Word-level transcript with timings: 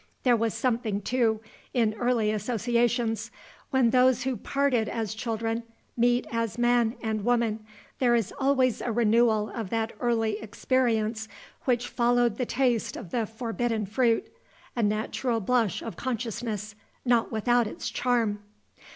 There 0.23 0.35
was 0.35 0.55
something, 0.55 1.01
too, 1.01 1.41
in 1.75 1.93
early 1.93 2.31
associations: 2.31 3.29
when 3.69 3.91
those 3.91 4.23
who 4.23 4.35
parted 4.35 4.89
as 4.89 5.13
children 5.13 5.61
meet 5.95 6.25
as 6.31 6.57
man 6.57 6.95
and 7.03 7.23
woman, 7.23 7.59
there 7.99 8.15
is 8.15 8.33
always 8.39 8.81
a 8.81 8.91
renewal 8.91 9.51
of 9.51 9.69
that 9.69 9.93
early 9.99 10.39
experience 10.39 11.27
which 11.65 11.87
followed 11.87 12.39
the 12.39 12.47
taste 12.47 12.97
of 12.97 13.11
the 13.11 13.27
forbidden 13.27 13.85
fruit, 13.85 14.33
a 14.75 14.81
natural 14.81 15.39
blush 15.39 15.83
of 15.83 15.97
consciousness, 15.97 16.73
not 17.05 17.31
without 17.31 17.67
its 17.67 17.87
charm. 17.87 18.39